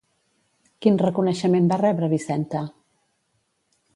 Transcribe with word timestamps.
Quin 0.85 0.97
reconeixement 1.01 1.69
va 1.73 1.79
rebre 1.83 2.11
Vicenta? 2.15 2.65